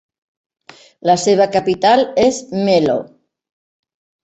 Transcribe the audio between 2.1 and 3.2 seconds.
és Melo.